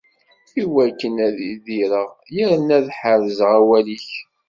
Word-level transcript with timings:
Iwakken 0.61 1.15
ad 1.27 1.37
idireɣ 1.51 2.09
yerna 2.35 2.73
ad 2.77 2.87
ḥerzeɣ 2.99 3.51
awal-ik. 3.59 4.09